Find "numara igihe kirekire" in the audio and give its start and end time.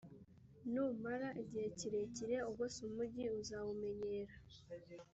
0.73-2.35